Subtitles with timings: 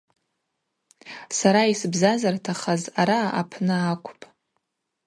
[1.37, 4.23] Сара йсбзазартахаз араъа апны акӏвпӏ.